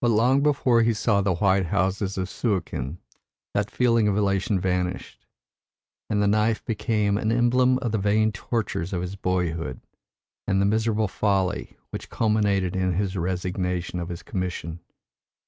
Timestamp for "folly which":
11.08-12.08